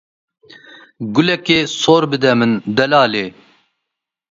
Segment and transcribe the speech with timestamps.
[1.13, 3.25] guleke sor bide min delalê.